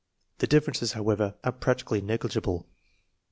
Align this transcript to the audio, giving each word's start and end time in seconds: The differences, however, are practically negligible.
The 0.39 0.47
differences, 0.47 0.93
however, 0.93 1.35
are 1.43 1.51
practically 1.51 2.01
negligible. 2.01 2.65